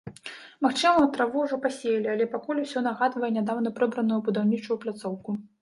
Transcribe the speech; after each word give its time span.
Магчыма, 0.65 1.03
траву 1.17 1.43
ўжо 1.43 1.59
пасеялі, 1.67 2.07
але 2.15 2.27
пакуль 2.33 2.63
усё 2.65 2.85
нагадвае 2.89 3.31
нядаўна 3.39 3.77
прыбраную 3.79 4.19
будаўнічую 4.31 4.83
пляцоўку. 4.85 5.41